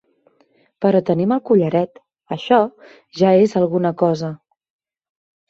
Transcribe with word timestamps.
Però 0.85 1.01
tenim 1.09 1.33
el 1.35 1.41
collaret, 1.49 2.01
això 2.37 2.59
ja 3.21 3.35
és 3.43 3.55
alguna 3.61 3.93
cosa. 4.03 4.33